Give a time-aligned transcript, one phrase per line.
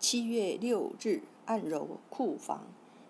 [0.00, 2.64] 七月六日，按揉库房。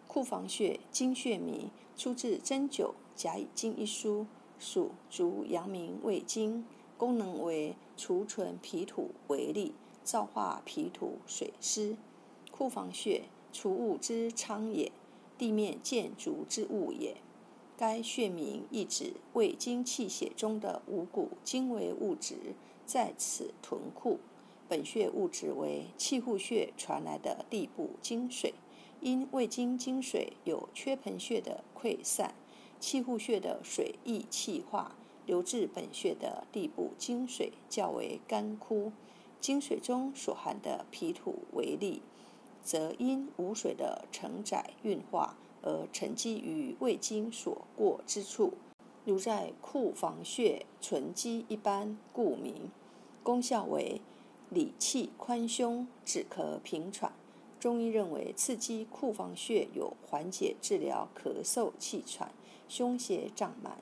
[0.09, 4.27] 库房穴，经穴名，出自《针灸甲乙经》一书，
[4.59, 6.65] 属足阳明胃经，
[6.99, 9.73] 功能为储存脾土为力，
[10.03, 11.97] 造化脾土水湿。
[12.51, 13.23] 库房穴，
[13.53, 14.91] 储物之仓也，
[15.39, 17.19] 地面建筑之物也。
[17.79, 24.19] 该穴名意指胃经气血中的五谷精微物质在此屯库。
[24.71, 28.55] 本穴物质为气户穴传来的地部精水，
[29.01, 32.37] 因胃经精水有缺盆穴的溃散，
[32.79, 34.95] 气户穴的水易气化，
[35.27, 38.93] 流至本穴的地部精水较为干枯。
[39.41, 42.01] 精水中所含的脾土为力，
[42.63, 48.53] 则因无水的承载运化而沉积于胃经所过之处，
[49.05, 52.71] 如在库房穴存积一般，故名。
[53.25, 54.01] 功效为。
[54.51, 57.13] 理气宽胸，止咳平喘。
[57.61, 62.33] 中医认为，刺激库房穴有缓解、治疗咳嗽、气喘、
[62.69, 63.79] 胸胁胀满、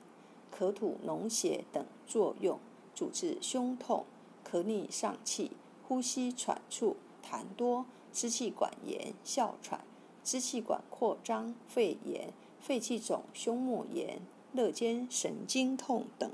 [0.55, 2.59] 咳吐脓血等作用，
[2.93, 4.05] 主治胸痛、
[4.47, 5.51] 咳逆上气、
[5.87, 6.97] 呼吸喘促、
[7.27, 9.81] 痰多、支气管炎、哮喘、
[10.23, 14.19] 支气管扩张、肺炎、肺气肿、胸膜炎、
[14.53, 16.29] 肋间神经痛等，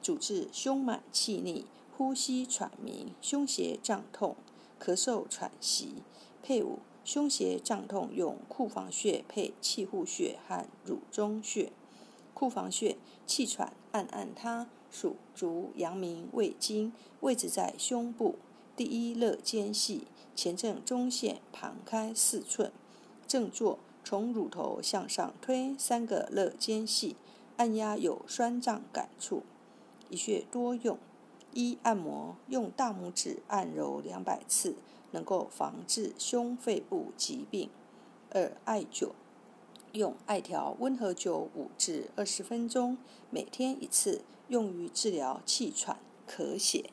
[0.00, 1.66] 主治胸满气逆。
[1.96, 4.36] 呼吸喘鸣、胸胁胀痛、
[4.80, 5.96] 咳嗽喘息。
[6.42, 11.70] 配伍胸胁胀痛用库房穴配气户穴和乳中穴。
[12.34, 18.36] 库房穴气喘按按它，属足阳明胃经，位置在胸部
[18.74, 22.72] 第一肋间隙前正中线旁开四寸。
[23.28, 27.16] 正坐，从乳头向上推三个肋间隙，
[27.56, 29.42] 按压有酸胀感触。
[30.08, 30.98] 一穴多用。
[31.54, 34.76] 一按摩用大拇指按揉两百次，
[35.10, 37.70] 能够防治胸肺部疾病。
[38.30, 39.10] 二艾灸
[39.92, 42.96] 用艾条温和灸五至二十分钟，
[43.28, 46.90] 每天一次，用于治疗气喘、咳血。